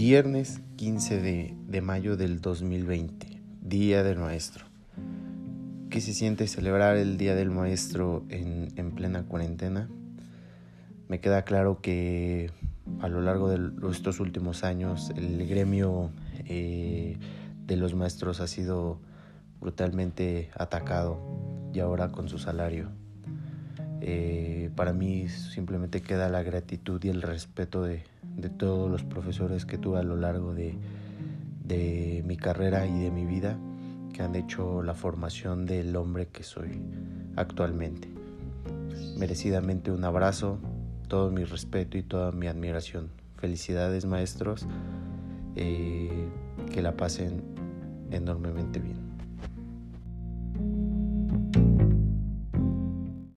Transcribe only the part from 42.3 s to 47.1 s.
mi admiración. Felicidades maestros, eh, que la